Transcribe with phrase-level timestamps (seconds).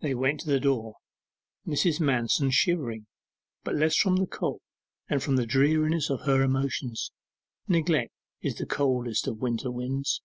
[0.00, 0.94] They went to the door,
[1.64, 2.00] Mrs.
[2.00, 3.06] Manston shivering;
[3.62, 4.62] but less from the cold,
[5.08, 7.12] than from the dreariness of her emotions.
[7.68, 8.10] Neglect
[8.42, 10.22] is the coldest of winter winds.